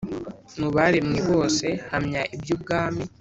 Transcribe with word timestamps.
mu 0.59 0.69
baremwe 0.75 1.19
bose 1.29 1.65
Hamya 1.91 2.21
iby 2.35 2.49
Ubwami 2.55 3.03